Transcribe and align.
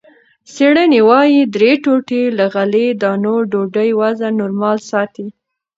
څېړنې 0.53 1.01
وايي، 1.09 1.41
درې 1.55 1.71
ټوټې 1.83 2.23
له 2.37 2.45
غلې- 2.53 2.97
دانو 3.01 3.35
ډوډۍ 3.51 3.89
وزن 3.99 4.31
نورمال 4.41 4.77
ساتي. 4.91 5.27